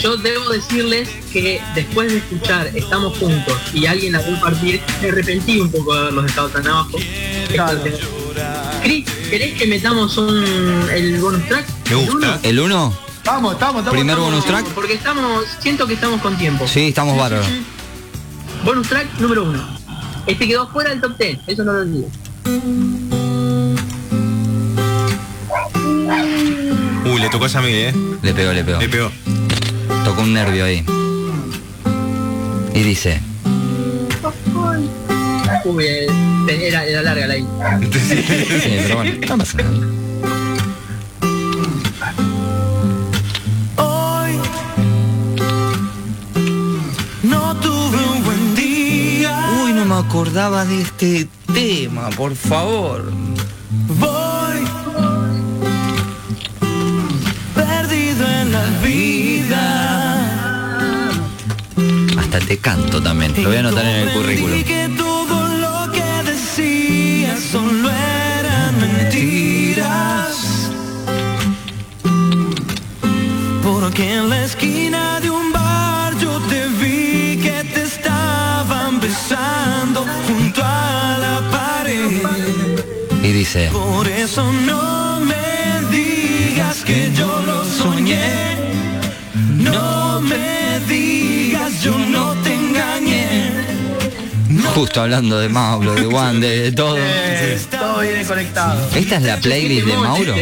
Yo 0.00 0.16
debo 0.16 0.48
decirles 0.50 1.08
que 1.32 1.60
después 1.76 2.10
de 2.10 2.18
escuchar 2.18 2.68
Estamos 2.74 3.16
Juntos 3.16 3.56
y 3.72 3.86
alguien 3.86 4.12
la 4.12 4.22
vio 4.22 4.40
partir, 4.40 4.80
me 5.00 5.08
arrepentí 5.08 5.60
un 5.60 5.70
poco 5.70 5.94
de 5.94 6.00
haberlos 6.00 6.24
dejado 6.26 6.48
tan 6.48 6.66
abajo. 6.66 6.98
Claro. 7.52 7.80
Cris, 8.84 9.06
¿querés 9.30 9.54
que 9.54 9.66
metamos 9.66 10.18
un, 10.18 10.44
el 10.92 11.18
bonus 11.18 11.42
track? 11.48 11.66
Me 11.88 11.96
gusta. 11.96 12.12
¿El 12.12 12.14
uno? 12.14 12.38
¿El 12.42 12.60
uno? 12.60 12.98
Estamos, 13.16 13.54
estamos. 13.54 13.82
Primer 13.88 14.10
estamos. 14.10 14.30
bonus 14.30 14.44
track. 14.44 14.66
Porque 14.74 14.92
estamos, 14.92 15.46
siento 15.58 15.86
que 15.86 15.94
estamos 15.94 16.20
con 16.20 16.36
tiempo. 16.36 16.68
Sí, 16.68 16.88
estamos 16.88 17.16
bárbaros. 17.16 17.46
Bonus 18.62 18.86
track 18.86 19.06
número 19.20 19.44
uno. 19.44 19.66
Este 20.26 20.46
quedó 20.46 20.68
fuera 20.68 20.90
del 20.90 21.00
top 21.00 21.16
10, 21.16 21.38
eso 21.46 21.64
no 21.64 21.72
lo 21.72 21.80
olvido. 21.80 22.08
Uh, 27.06 27.18
le 27.18 27.28
tocó 27.30 27.46
a 27.46 27.48
Yamil, 27.48 27.74
eh. 27.74 27.94
Le 28.20 28.34
pegó, 28.34 28.52
le 28.52 28.64
pegó. 28.64 28.80
Le 28.80 28.88
pegó. 28.90 29.10
Tocó 30.04 30.20
un 30.20 30.34
nervio 30.34 30.66
ahí. 30.66 30.84
Y 32.74 32.82
dice, 32.82 33.22
Uy, 35.64 35.84
eh, 35.86 36.06
era, 36.48 36.84
era 36.84 37.02
larga 37.02 37.26
la 37.26 37.36
intro. 37.38 37.54
sí, 37.92 38.76
pero 38.82 38.96
bueno, 38.96 39.12
no 39.28 39.38
pasa 39.38 39.58
nada. 39.58 39.86
Hoy 43.76 44.32
no 47.22 47.56
tuve 47.56 47.98
un 48.16 48.24
buen 48.24 48.54
día. 48.54 49.50
Uy, 49.64 49.72
no 49.72 49.84
me 49.84 49.94
acordaba 49.94 50.64
de 50.64 50.82
este 50.82 51.28
tema, 51.52 52.10
por 52.10 52.34
favor. 52.34 53.10
Voy 53.88 54.64
perdido 57.54 58.26
en 58.28 58.52
la 58.52 58.64
vida. 58.82 59.64
Hasta 62.18 62.38
te 62.40 62.58
canto 62.58 63.02
también. 63.02 63.34
Lo 63.42 63.48
voy 63.48 63.56
a 63.56 63.60
anotar 63.60 63.84
en 63.84 64.08
el 64.08 64.12
currículum. 64.14 64.83
Dice, 83.54 83.70
Por 83.70 84.06
eso 84.08 84.52
no 84.52 85.20
me 85.20 85.96
digas 85.96 86.82
que 86.84 87.12
yo 87.14 87.42
lo 87.46 87.64
soñé. 87.64 88.56
No 89.56 90.20
me 90.20 90.80
digas 90.88 91.82
yo 91.82 91.96
no 91.98 92.34
te 92.42 92.54
engañé. 92.54 93.50
justo 94.74 95.02
hablando 95.02 95.38
de 95.38 95.48
Mauro, 95.48 95.94
de 95.94 96.06
Wanda, 96.06 96.46
de 96.46 96.72
todo. 96.72 96.96
Todo 97.70 98.00
viene 98.00 98.24
conectado. 98.24 98.88
¿Esta 98.94 99.16
es 99.16 99.22
la 99.22 99.36
playlist 99.38 99.86
de 99.86 99.96
Mauro? 99.96 100.34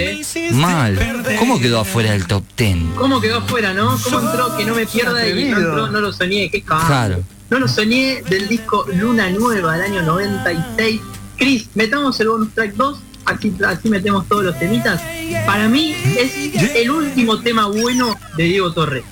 Mal. 0.53 1.25
¿Cómo 1.39 1.61
quedó 1.61 1.81
afuera 1.81 2.13
del 2.13 2.27
top 2.27 2.45
10? 2.57 2.77
¿Cómo 2.97 3.21
quedó 3.21 3.39
afuera, 3.39 3.75
no? 3.75 3.99
¿Cómo 4.03 4.21
entró? 4.21 4.57
Que 4.57 4.65
no 4.65 4.75
me 4.75 4.87
pierda 4.87 5.27
y 5.29 5.51
no 5.51 5.59
entró, 5.59 5.91
no 5.91 6.01
lo 6.01 6.13
soñé, 6.13 6.51
qué. 6.51 6.63
Claro. 6.63 7.23
No 7.51 7.59
lo 7.59 7.69
soñé 7.69 8.23
del 8.23 8.49
disco 8.49 8.87
Luna 8.95 9.29
Nueva 9.29 9.77
del 9.77 9.93
año 9.93 10.03
96. 10.03 11.01
Chris, 11.43 11.67
metamos 11.75 12.21
el 12.21 12.29
bonus 12.29 12.55
track 12.55 12.75
2. 12.75 12.99
así, 13.25 13.53
así 13.67 13.89
metemos 13.89 14.29
todos 14.29 14.45
los 14.45 14.59
temitas. 14.61 15.01
Para 15.45 15.69
mí 15.69 15.93
es 16.17 16.77
el 16.77 16.89
último 16.89 17.41
tema 17.41 17.67
bueno 17.67 18.17
de 18.37 18.45
Diego 18.45 18.73
Torres. 18.73 19.03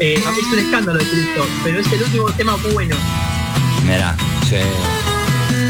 Eh, 0.00 0.14
es 0.14 0.46
un 0.52 0.58
escándalo 0.58 0.98
de 0.98 1.04
Cristo, 1.04 1.46
pero 1.62 1.78
es 1.78 1.92
el 1.92 2.02
último 2.02 2.28
tema 2.32 2.56
bueno. 2.72 2.96
Mira, 3.84 4.16
sí, 4.48 4.56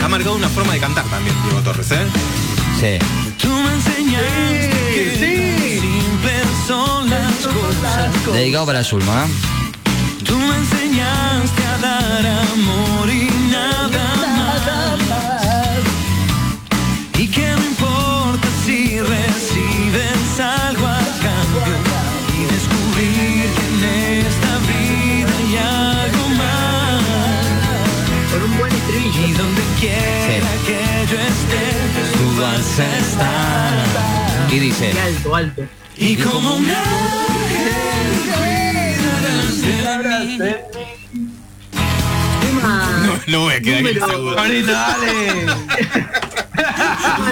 Ha 0.02 0.08
marcado 0.08 0.36
una 0.36 0.48
forma 0.48 0.72
de 0.72 0.80
cantar 0.80 1.04
también, 1.10 1.36
Diego 1.42 1.60
Torres, 1.60 1.90
¿eh? 1.90 2.06
sí. 2.80 2.98
Tú 3.36 3.48
me 3.48 3.74
enseñaste 3.74 4.70
que 4.94 5.80
simples 5.80 6.46
son 6.66 7.10
las 7.10 7.34
cosas. 7.46 8.32
Dedicado 8.32 8.64
para 8.64 8.82
Zulma. 8.82 9.26
Tú 10.24 10.34
me 10.38 10.56
enseñaste 10.56 11.62
a 11.66 11.78
dar 11.78 12.26
amor 12.26 13.10
y 13.10 13.28
nada 13.50 14.19
a 32.60 32.98
estar. 32.98 34.52
Y 34.52 34.58
dice, 34.58 34.92
Y 34.92 34.98
alto, 34.98 35.34
alto. 35.34 35.62
Y 35.96 36.16
como 36.16 36.56
un 36.56 36.70
ángel 36.70 37.80
cuidarás 39.62 40.20
de 40.26 40.26
mí. 40.26 40.38
Tema 42.40 43.02
No, 43.06 43.20
no 43.26 43.40
voy 43.40 43.54
a 43.54 43.60
quedar 43.60 43.80
en 43.80 43.86
ese 43.86 44.02
agudo. 44.02 44.38
Ahorita, 44.38 44.72
dale. 44.72 45.46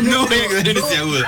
No 0.02 0.26
voy 0.26 0.38
a 0.38 0.48
quedar 0.48 0.68
en 0.68 0.76
ese 0.78 0.96
agudo. 0.96 1.24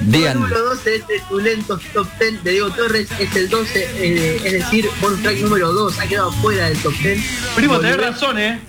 digan, 0.00 0.40
número 0.40 0.60
12 0.60 0.90
de 0.90 0.96
este 0.96 1.20
Tulentos 1.30 1.80
Top 1.94 2.06
10 2.18 2.44
de 2.44 2.50
Diego 2.50 2.70
Torres 2.70 3.08
es 3.18 3.34
el 3.34 3.48
12, 3.48 3.88
eh, 3.94 4.42
es 4.44 4.52
decir, 4.52 4.90
bonus 5.00 5.22
track 5.22 5.38
número 5.38 5.72
2, 5.72 5.98
ha 6.00 6.06
quedado 6.06 6.32
fuera 6.32 6.68
del 6.68 6.78
top 6.82 6.92
10. 6.98 7.18
Primo, 7.54 7.78
tenés 7.78 7.96
razón, 7.96 8.38
¿eh? 8.38 8.60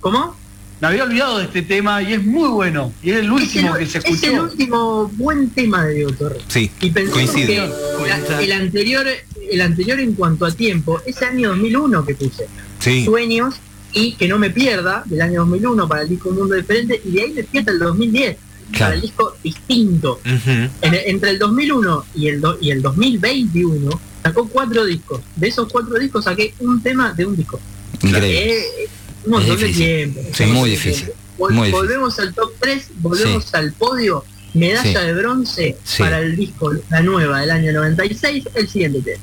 ¿Cómo? 0.00 0.41
Me 0.82 0.88
había 0.88 1.04
olvidado 1.04 1.38
de 1.38 1.44
este 1.44 1.62
tema 1.62 2.02
y 2.02 2.14
es 2.14 2.24
muy 2.24 2.48
bueno. 2.48 2.92
Y 3.04 3.10
es 3.10 3.18
el 3.18 3.30
último 3.30 3.72
que 3.74 3.86
se 3.86 3.98
es 3.98 4.04
el 4.04 4.14
escuchó. 4.16 4.42
último 4.42 5.08
buen 5.14 5.48
tema 5.50 5.84
de 5.86 5.94
Diego 5.94 6.10
Torres. 6.10 6.42
Sí, 6.48 6.72
Y 6.80 6.90
que 6.90 7.04
la- 7.04 8.40
el 8.42 8.50
anterior, 8.50 9.06
el 9.48 9.60
anterior 9.60 10.00
en 10.00 10.14
cuanto 10.14 10.44
a 10.44 10.50
tiempo, 10.50 11.00
ese 11.06 11.24
año 11.24 11.50
2001 11.50 12.04
que 12.04 12.16
puse, 12.16 12.48
Sí. 12.80 13.04
Sueños 13.04 13.54
y 13.92 14.14
Que 14.14 14.26
no 14.26 14.40
me 14.40 14.50
pierda, 14.50 15.04
del 15.06 15.20
año 15.20 15.42
2001 15.42 15.86
para 15.86 16.02
el 16.02 16.08
disco 16.08 16.30
Un 16.30 16.38
Mundo 16.38 16.56
Diferente, 16.56 17.00
y 17.04 17.12
de 17.12 17.22
ahí 17.22 17.32
me 17.32 17.44
pierda 17.44 17.70
el 17.70 17.78
2010, 17.78 18.36
para 18.76 18.94
el 18.94 19.02
disco 19.02 19.36
Distinto. 19.44 20.18
En- 20.24 20.70
entre 20.82 21.30
el 21.30 21.38
2001 21.38 22.04
y 22.16 22.26
el, 22.26 22.40
do- 22.40 22.58
y 22.60 22.70
el 22.72 22.82
2021 22.82 24.00
sacó 24.20 24.48
cuatro 24.48 24.84
discos. 24.84 25.20
De 25.36 25.46
esos 25.46 25.70
cuatro 25.70 25.96
discos 25.96 26.24
saqué 26.24 26.54
un 26.58 26.82
tema 26.82 27.12
de 27.12 27.24
un 27.26 27.36
disco. 27.36 27.60
increíble. 28.02 28.58
Eh, 28.58 28.88
un 29.24 29.30
montón 29.32 29.54
Es 29.54 29.60
de 29.60 29.68
tiempo. 29.68 30.20
Sí, 30.32 30.44
un 30.44 30.52
muy 30.52 30.70
difícil. 30.70 31.04
tiempo. 31.06 31.14
Vol- 31.38 31.50
Muy 31.52 31.66
difícil. 31.68 31.86
volvemos 31.88 32.18
al 32.18 32.34
top 32.34 32.52
3, 32.60 32.84
volvemos 32.96 33.54
al 33.54 33.72
podio. 33.72 34.24
Medalla 34.54 34.82
Sí. 35.00 35.06
de 35.06 35.12
bronce 35.14 35.76
Sí. 35.82 36.02
para 36.02 36.18
el 36.20 36.36
disco 36.36 36.70
La 36.90 37.00
Nueva 37.00 37.40
del 37.40 37.50
año 37.50 37.72
96. 37.72 38.44
El 38.54 38.68
siguiente 38.68 39.00
tema. 39.00 39.22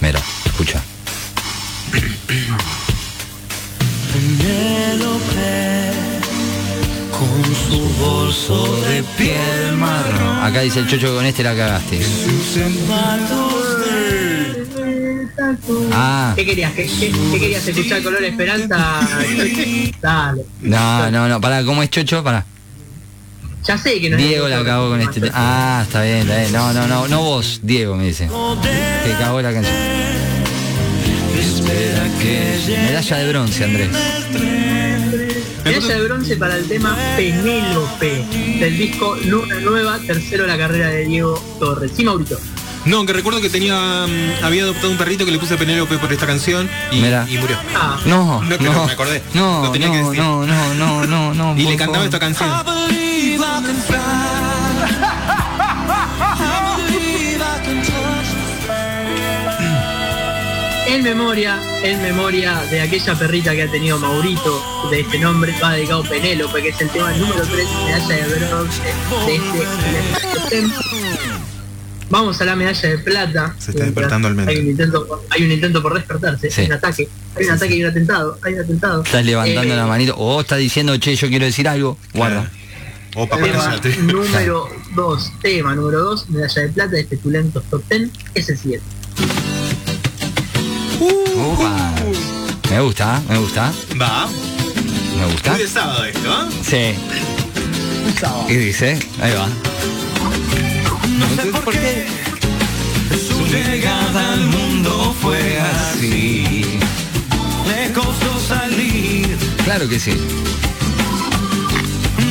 Mira, 0.00 0.20
escucha. 0.46 0.80
Penélope, 5.00 5.90
con 7.12 7.44
su 7.54 7.80
bolso 8.02 8.76
de 8.82 9.02
piel 9.16 9.76
marrón, 9.76 10.38
Acá 10.42 10.60
dice 10.60 10.80
el 10.80 10.86
chocho 10.88 11.08
que 11.08 11.14
con 11.14 11.24
este 11.26 11.42
la 11.42 11.54
cagaste. 11.54 12.02
sus 12.02 12.62
zapatos 12.62 13.68
de 13.68 13.69
Ah, 15.92 16.32
¿Qué 16.36 16.44
querías? 16.44 16.72
¿Qué, 16.72 16.86
qué- 16.86 17.12
qué 17.32 17.38
querías 17.40 17.66
escuchar 17.66 18.02
Color 18.02 18.24
Esperanza? 18.24 18.76
Dale. 20.00 20.44
no, 20.62 21.10
no, 21.10 21.28
no, 21.28 21.40
para, 21.40 21.64
¿cómo 21.64 21.82
es 21.82 21.90
chocho? 21.90 22.22
Para. 22.24 22.44
Ya 23.64 23.76
sé 23.76 24.00
que 24.00 24.08
no 24.10 24.16
Diego 24.16 24.48
la 24.48 24.64
cagó 24.64 24.88
con 24.90 25.00
este 25.00 25.20
tema. 25.20 25.32
Ah, 25.36 25.80
está 25.84 26.02
bien, 26.02 26.18
está 26.20 26.38
bien. 26.38 26.52
No, 26.52 26.72
no, 26.72 26.86
no, 26.86 27.06
no 27.08 27.20
vos, 27.22 27.60
Diego 27.62 27.94
me 27.96 28.04
dice. 28.06 28.26
Que 29.04 29.12
cagó 29.18 29.42
la 29.42 29.52
canción. 29.52 29.74
Medalla 32.66 33.16
de 33.18 33.28
bronce, 33.28 33.64
Andrés. 33.64 33.88
Medalla 35.64 35.94
de 35.98 36.04
bronce 36.04 36.36
para 36.36 36.56
el 36.56 36.66
tema 36.68 36.96
Penélope 37.16 38.24
del 38.60 38.78
disco 38.78 39.16
Luna 39.26 39.56
Nueva, 39.60 39.98
tercero 40.06 40.46
la 40.46 40.56
carrera 40.56 40.88
de 40.88 41.04
Diego 41.04 41.42
Torres. 41.58 41.92
Sí, 41.96 42.04
Maurito. 42.04 42.38
No, 42.86 43.04
que 43.04 43.12
recuerdo 43.12 43.40
que 43.40 43.50
tenía 43.50 44.06
mm, 44.06 44.44
había 44.44 44.62
adoptado 44.62 44.90
un 44.90 44.96
perrito 44.96 45.24
que 45.26 45.30
le 45.32 45.38
puse 45.38 45.56
Penélope 45.56 45.98
por 45.98 46.12
esta 46.12 46.26
canción 46.26 46.68
y, 46.90 47.00
Mira. 47.00 47.26
y 47.28 47.36
murió. 47.38 47.56
Ah, 47.74 47.98
No, 48.06 48.40
No, 48.42 48.56
no, 48.58 48.86
me 48.86 48.92
acordé. 48.92 49.22
no, 49.34 49.62
Lo 49.64 49.70
tenía 49.70 49.90
que 49.90 49.98
no, 50.00 50.10
decir. 50.10 50.22
no, 50.24 50.46
no, 50.46 50.74
no, 50.74 51.06
no, 51.06 51.34
no. 51.34 51.56
Y 51.60 51.64
le 51.66 51.76
cantaba 51.76 52.04
esta 52.04 52.18
canción. 52.18 52.48
En 60.86 61.04
memoria, 61.04 61.60
en 61.84 62.02
memoria 62.02 62.56
de 62.70 62.80
aquella 62.80 63.14
perrita 63.14 63.52
que 63.54 63.62
ha 63.62 63.70
tenido 63.70 63.96
Maurito, 63.98 64.60
de 64.90 65.00
este 65.00 65.18
nombre, 65.20 65.54
va 65.62 65.72
dedicado 65.74 66.02
Penélope, 66.02 66.62
que 66.62 66.70
es 66.70 66.80
el 66.80 66.90
tema 66.90 67.12
número 67.12 67.42
3, 67.46 67.68
medalla 67.86 68.26
de 68.26 68.46
bronce 68.46 68.82
de 69.26 69.34
este. 69.36 70.66
Vamos 72.10 72.40
a 72.40 72.44
la 72.44 72.56
medalla 72.56 72.88
de 72.88 72.98
plata. 72.98 73.54
Se 73.58 73.70
está 73.70 73.84
despertando 73.84 74.28
el 74.28 74.38
hay 74.48 74.58
un 74.58 74.66
intento, 74.70 75.06
por- 75.06 75.22
hay 75.30 75.44
un 75.44 75.52
intento 75.52 75.80
por 75.80 75.94
despertarse, 75.94 76.50
Sí. 76.50 76.62
hay 76.62 76.66
un 76.66 76.72
ataque, 76.72 77.08
hay 77.36 77.44
un 77.46 77.50
ataque 77.52 77.76
y 77.76 77.82
un 77.84 77.90
atentado, 77.90 78.38
hay 78.42 78.54
un 78.54 78.60
atentado. 78.60 79.02
Estás 79.04 79.24
levantando 79.24 79.72
Eh, 79.74 79.76
la 79.76 79.86
manito. 79.86 80.14
O 80.16 80.40
estás 80.40 80.58
diciendo, 80.58 80.96
che, 80.98 81.14
yo 81.14 81.28
quiero 81.28 81.44
decir 81.46 81.68
algo. 81.68 81.96
Guarda. 82.12 82.50
O 83.16 83.26
papá 83.28 83.42
Tema 83.42 83.80
número 84.12 84.68
2, 84.94 85.32
tema 85.42 85.74
número 85.74 85.98
2, 86.00 86.30
medalla 86.30 86.62
de 86.62 86.68
plata 86.68 86.90
de 86.92 87.04
Tulentos 87.04 87.64
Top 87.68 87.82
10, 87.90 88.08
es 88.36 88.48
el 88.50 88.56
siguiente. 88.58 88.86
Me 92.70 92.80
gusta, 92.80 93.16
¿eh? 93.18 93.20
me 93.28 93.38
gusta, 93.38 93.72
Va. 94.00 94.28
me 95.18 95.26
gusta. 95.32 95.50
Muy 95.52 95.60
de 95.60 95.66
sábado 95.68 96.04
esto, 96.04 96.30
¿ah? 96.32 96.48
Sí. 96.62 96.94
¿Qué 98.46 98.56
dice? 98.58 98.98
Ahí 99.20 99.32
va. 99.34 99.48
No 101.20 101.42
sé 101.42 101.50
por 101.50 101.72
qué 101.72 102.06
su 103.28 103.46
llegada 103.46 104.32
al 104.32 104.46
mundo 104.46 105.14
fue 105.20 105.58
así. 105.60 106.64
Le 107.68 107.92
costó 107.92 108.38
salir, 108.48 109.36
Claro 109.64 109.88
que 109.88 109.98
sí. 110.00 110.12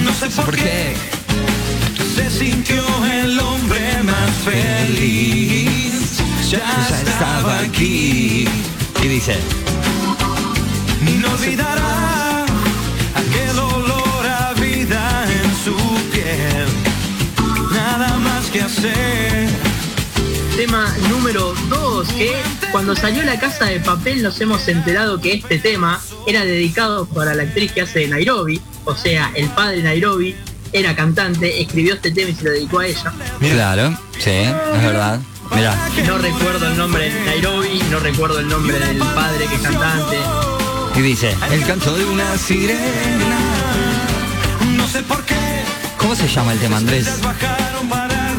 no 0.04 0.14
sé 0.14 0.30
por 0.36 0.46
¿Por 0.46 0.56
qué 0.56 0.64
qué? 0.64 0.96
se 2.16 2.30
sintió 2.40 2.84
el 3.06 3.40
hombre 3.40 4.04
más 4.04 4.32
feliz. 4.44 6.18
Ya 6.50 6.60
Ya 6.90 7.02
estaba 7.02 7.60
aquí. 7.60 8.48
¿Qué 9.02 9.08
dice? 9.10 9.38
No 11.22 11.32
olvidará 11.34 12.29
que 18.52 18.62
hacer. 18.62 19.50
Tema 20.56 20.94
número 21.10 21.54
2, 21.70 22.08
que 22.10 22.34
cuando 22.72 22.96
salió 22.96 23.24
La 23.24 23.40
Casa 23.40 23.66
de 23.66 23.80
Papel 23.80 24.24
nos 24.24 24.40
hemos 24.42 24.68
enterado 24.68 25.20
que 25.22 25.34
este 25.34 25.60
tema 25.60 26.02
era 26.28 26.44
dedicado 26.44 27.06
para 27.06 27.34
la 27.34 27.44
actriz 27.44 27.72
que 27.72 27.82
hace 27.82 28.00
de 28.00 28.08
Nairobi, 28.08 28.60
o 28.86 28.96
sea, 28.96 29.32
el 29.36 29.48
padre 29.50 29.84
Nairobi 29.84 30.36
era 30.74 30.96
cantante, 30.96 31.62
escribió 31.62 31.96
este 31.96 32.12
tema 32.12 32.30
y 32.30 32.36
se 32.36 32.44
lo 32.44 32.52
dedicó 32.52 32.80
a 32.80 32.88
ella. 32.88 33.14
Claro, 33.40 33.98
sí, 34.18 34.32
es 34.32 34.84
verdad. 34.84 35.20
Mira, 35.56 35.76
No 36.06 36.18
recuerdo 36.18 36.68
el 36.68 36.78
nombre 36.78 37.12
de 37.12 37.26
Nairobi, 37.26 37.82
no 37.90 38.00
recuerdo 38.00 38.40
el 38.40 38.48
nombre 38.48 38.80
del 38.80 38.98
padre 38.98 39.48
que 39.48 39.56
es 39.56 39.62
cantante. 39.62 40.18
¿qué 40.94 41.02
dice? 41.02 41.36
El 41.52 41.66
canto 41.66 41.96
de 41.96 42.06
una 42.06 42.38
sirena. 42.38 43.40
No 44.76 44.88
sé 44.88 45.04
por 45.04 45.24
qué 45.24 45.36
¿Cómo 46.00 46.16
se 46.16 46.28
llama 46.28 46.54
el 46.54 46.60
tema, 46.60 46.78
Andrés? 46.78 47.08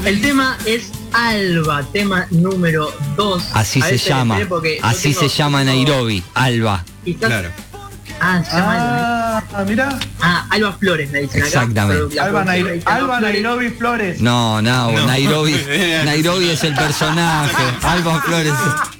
El 0.05 0.21
tema 0.23 0.57
es 0.65 0.91
Alba, 1.13 1.83
tema 1.93 2.27
número 2.31 2.93
2. 3.17 3.43
Así 3.53 3.83
se 3.83 3.99
llama. 3.99 4.39
Así 4.83 5.13
se 5.13 5.29
llama 5.29 5.63
Nairobi, 5.63 6.23
Alba. 6.35 6.85
Claro. 7.19 7.51
Ah, 8.19 8.43
se 8.45 8.57
llama 8.57 8.73
Alba. 8.75 9.45
Ah, 9.55 9.65
mira. 9.67 9.99
Ah, 10.21 10.47
Alba 10.51 10.73
Flores, 10.73 11.11
me 11.11 11.21
dicen 11.21 11.41
acá. 11.43 11.49
Exactamente. 11.49 12.19
Alba. 12.19 13.21
Nairobi 13.21 13.71
Flores. 13.71 14.21
No, 14.21 14.63
no, 14.63 14.91
No. 14.93 15.07
Nairobi. 15.07 15.53
Nairobi 16.05 16.51
es 16.51 16.65
el 16.65 16.75
personaje. 16.75 17.63
Alba 17.83 18.21
Flores. 18.23 18.53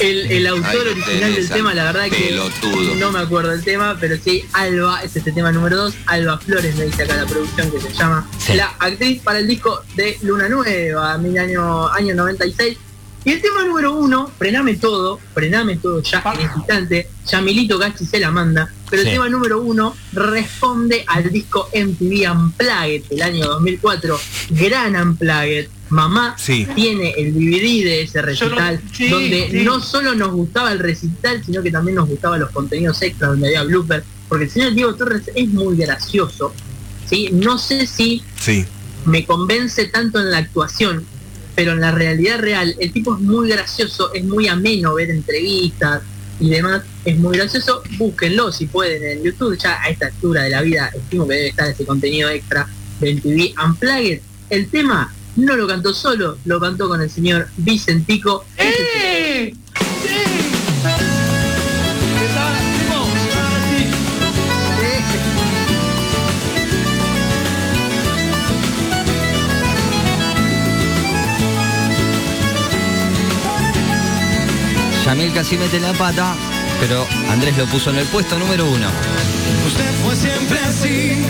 El, 0.00 0.30
el 0.30 0.46
autor 0.46 0.88
original 0.88 1.34
del 1.34 1.48
tema, 1.48 1.74
la 1.74 1.84
verdad 1.84 2.04
que 2.04 2.28
pelotudo. 2.28 2.94
no 2.96 3.12
me 3.12 3.18
acuerdo 3.20 3.52
el 3.52 3.64
tema, 3.64 3.96
pero 3.98 4.16
sí, 4.22 4.44
Alba 4.52 5.02
es 5.02 5.16
este 5.16 5.32
tema 5.32 5.52
número 5.52 5.76
2. 5.76 5.94
Alba 6.06 6.38
Flores 6.38 6.76
me 6.76 6.84
dice 6.84 7.04
acá 7.04 7.16
la 7.16 7.26
producción 7.26 7.70
que 7.70 7.80
se 7.80 7.92
llama 7.92 8.28
Sí. 8.38 8.54
La 8.54 8.74
actriz 8.78 9.22
para 9.22 9.38
el 9.38 9.46
disco 9.46 9.82
de 9.94 10.18
Luna 10.22 10.48
Nueva, 10.48 11.16
mil 11.18 11.38
año, 11.38 11.88
año 11.88 12.14
96. 12.14 12.76
Y 13.24 13.32
el 13.32 13.40
tema 13.42 13.64
número 13.64 13.92
uno, 13.94 14.30
frename 14.38 14.76
todo, 14.76 15.18
frename 15.34 15.76
todo 15.76 16.00
ya 16.00 16.22
en 16.34 16.40
este 16.42 16.58
instante, 16.58 17.08
ya 17.26 17.40
Milito 17.40 17.76
Gachi 17.76 18.06
se 18.06 18.20
la 18.20 18.30
manda, 18.30 18.72
pero 18.90 19.02
Sí. 19.02 19.08
el 19.08 19.14
tema 19.14 19.28
número 19.28 19.60
uno 19.62 19.96
responde 20.12 21.04
al 21.06 21.30
disco 21.30 21.68
MTV 21.72 22.30
Unplugged 22.32 23.04
del 23.10 23.22
año 23.22 23.46
2004, 23.46 24.18
gran 24.50 24.96
Unplugged. 24.96 25.68
Mamá 25.88 26.34
Sí. 26.36 26.66
tiene 26.74 27.14
el 27.16 27.32
DVD 27.32 27.84
de 27.84 28.02
ese 28.02 28.20
recital, 28.20 28.80
sí, 28.92 29.08
donde 29.08 29.48
sí. 29.52 29.62
no 29.62 29.80
solo 29.80 30.14
nos 30.16 30.32
gustaba 30.32 30.72
el 30.72 30.80
recital, 30.80 31.42
sino 31.44 31.62
que 31.62 31.70
también 31.70 31.94
nos 31.94 32.08
gustaban 32.08 32.40
los 32.40 32.50
contenidos 32.50 33.00
extras 33.02 33.30
donde 33.30 33.46
había 33.48 33.62
blooper, 33.62 34.02
porque 34.28 34.44
el 34.46 34.50
señor 34.50 34.74
Diego 34.74 34.94
Torres 34.96 35.30
es 35.32 35.48
muy 35.48 35.76
gracioso, 35.76 36.52
¿sí? 37.08 37.28
No 37.32 37.56
sé 37.58 37.86
si 37.86 38.20
Sí. 38.40 38.64
me 39.04 39.24
convence 39.24 39.84
tanto 39.86 40.18
en 40.18 40.32
la 40.32 40.38
actuación, 40.38 41.04
pero 41.54 41.70
en 41.72 41.80
la 41.80 41.92
realidad 41.92 42.40
real, 42.40 42.74
el 42.80 42.92
tipo 42.92 43.14
es 43.14 43.20
muy 43.20 43.48
gracioso, 43.48 44.12
es 44.12 44.24
muy 44.24 44.48
ameno 44.48 44.94
ver 44.94 45.10
entrevistas 45.10 46.02
y 46.38 46.50
demás, 46.50 46.82
es 47.04 47.18
muy 47.18 47.36
gracioso, 47.36 47.82
búsquenlo 47.96 48.52
si 48.52 48.66
pueden 48.66 49.02
en 49.04 49.24
YouTube, 49.24 49.56
ya 49.58 49.80
a 49.82 49.88
esta 49.88 50.06
altura 50.06 50.42
de 50.42 50.50
la 50.50 50.62
vida 50.62 50.90
estimo 50.94 51.26
que 51.26 51.34
debe 51.34 51.48
estar 51.48 51.70
ese 51.70 51.84
contenido 51.86 52.28
extra 52.28 52.68
de 53.00 53.14
MTV 53.14 53.54
Unplugged. 53.64 54.20
El 54.50 54.68
tema 54.68 55.12
no 55.36 55.56
lo 55.56 55.66
cantó 55.66 55.92
solo, 55.94 56.38
lo 56.44 56.60
cantó 56.60 56.88
con 56.88 57.00
el 57.00 57.10
señor 57.10 57.48
Vicentico. 57.56 58.44
¡Eh! 58.56 59.54
Yamil 75.06 75.32
casi 75.32 75.56
mete 75.56 75.78
la 75.78 75.92
pata, 75.92 76.34
pero 76.80 77.06
Andrés 77.30 77.56
lo 77.56 77.64
puso 77.66 77.90
en 77.90 77.98
el 77.98 78.06
puesto 78.06 78.36
número 78.40 78.66
uno. 78.66 78.88
Usted 79.68 79.90
fue 80.02 80.16
siempre 80.16 80.58
así, 80.58 81.24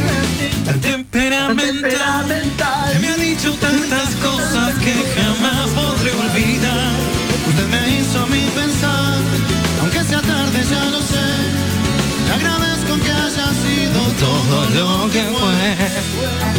tan 0.64 0.80
temperamental. 0.80 2.26
Me 3.02 3.08
ha 3.08 3.16
dicho 3.16 3.52
tantas 3.60 4.14
cosas 4.16 4.74
que 4.78 4.94
jamás 5.14 5.68
podré 5.76 6.10
olvidar. 6.10 6.90
Usted 7.48 7.66
me 7.68 7.98
hizo 7.98 8.22
a 8.22 8.26
mí 8.28 8.48
pensar, 8.54 9.18
aunque 9.82 10.02
sea 10.04 10.22
tarde 10.22 10.58
ya 10.70 10.84
lo 10.86 11.00
sé. 11.02 11.26
Le 12.26 12.32
agradezco 12.32 12.96
que 13.04 13.12
haya 13.12 13.48
sido 13.60 14.00
todo 14.18 14.70
lo 14.70 15.10
que 15.10 15.22
fue. 15.22 15.76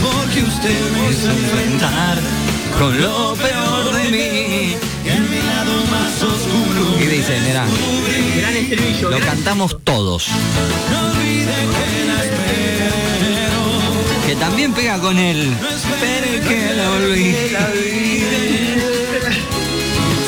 Porque 0.04 0.44
usted 0.44 0.92
me 0.92 1.10
hizo 1.10 1.32
enfrentar 1.32 2.47
Con 2.78 3.02
lo 3.02 3.34
peor 3.36 3.94
de 3.94 4.10
mí. 4.10 4.76
en 5.06 5.30
mi 5.30 5.38
lado 5.38 5.86
más 5.90 6.22
oscuro. 6.22 6.98
Y 7.02 7.06
dice, 7.08 7.40
Gran 8.38 8.56
estribillo, 8.56 9.10
lo 9.10 9.18
gran- 9.18 9.30
cantamos 9.36 9.78
todos. 9.84 10.28
No 10.92 11.14
que. 11.14 11.48
Que 14.28 14.36
también 14.36 14.74
pega 14.74 15.00
con 15.00 15.18
él. 15.18 15.56
No 15.62 15.70
espere 15.70 16.42
que 16.48 16.74
la 16.76 16.92
olvide. 16.92 17.48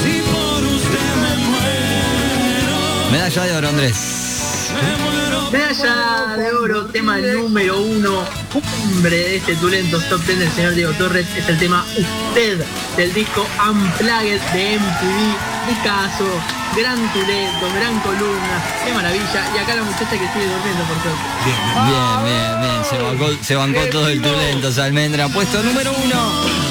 Si 0.01 0.21
por 0.31 0.63
usted 0.63 1.09
me 1.21 1.35
muero, 1.49 3.12
Medalla 3.12 3.43
de 3.43 3.51
oro, 3.57 3.69
Andrés. 3.69 4.69
me 4.73 5.03
muero. 5.03 5.28
Medalla 5.51 6.35
de 6.38 6.51
oro, 6.53 6.85
tema 6.85 7.17
número 7.17 7.81
uno, 7.81 8.23
cumbre 8.53 9.17
de 9.17 9.35
este 9.38 9.55
Tulentos 9.55 10.07
Top 10.07 10.21
10 10.21 10.39
del 10.39 10.51
señor 10.51 10.75
Diego 10.75 10.93
Torres, 10.93 11.25
es 11.35 11.49
el 11.49 11.57
tema 11.57 11.83
Usted, 11.97 12.63
del 12.95 13.13
disco 13.13 13.47
Unplugged 13.67 14.39
de 14.53 14.77
MTV, 14.77 15.67
Picasso, 15.67 16.29
gran 16.77 16.97
Tulento, 17.13 17.65
gran 17.73 17.99
columna, 18.01 18.63
qué 18.85 18.93
maravilla, 18.93 19.49
y 19.55 19.57
acá 19.57 19.75
la 19.75 19.83
muchacha 19.83 20.12
que 20.12 20.17
sigue 20.17 20.47
durmiendo 20.47 20.83
por 20.83 21.01
suerte. 21.01 21.23
Bien, 21.45 22.23
bien, 22.25 22.62
bien. 22.62 22.85
Se 22.88 22.97
bancó, 22.97 23.43
se 23.43 23.55
bancó 23.55 23.79
todo 23.91 24.07
el 24.07 24.21
Tulentos, 24.21 24.77
Almendra. 24.77 25.29
Puesto 25.29 25.63
número 25.63 25.91
uno. 26.03 26.69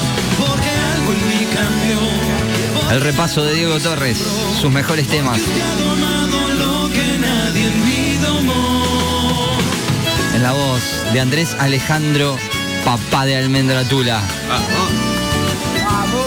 El 2.91 3.01
repaso 3.01 3.43
de 3.43 3.53
Diego 3.55 3.77
Torres. 3.79 4.17
Sus 4.59 4.71
mejores 4.71 5.07
temas. 5.07 5.39
La 10.49 10.53
voz 10.53 11.13
de 11.13 11.19
Andrés 11.19 11.55
Alejandro, 11.59 12.35
papá 12.83 13.25
de 13.25 13.35
Almendra 13.35 13.83
Tula. 13.83 14.19
Ah, 14.49 14.59
ah. 14.59 15.28